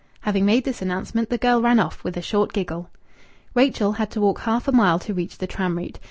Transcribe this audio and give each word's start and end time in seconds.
Having 0.21 0.47
made 0.47 0.63
this 0.63 0.81
announcement, 0.81 1.29
the 1.29 1.37
girl 1.37 1.61
ran 1.61 1.77
off, 1.79 2.03
with 2.03 2.17
a 2.17 2.23
short 2.23 2.53
giggle. 2.53 2.89
Rachel, 3.53 3.91
had 3.91 4.09
to 4.09 4.21
walk 4.21 4.39
half 4.39 4.67
a 4.67 4.71
mile 4.71 4.97
to 4.97 5.13
reach 5.13 5.37
the 5.37 5.45
tram 5.45 5.77
route. 5.77 5.99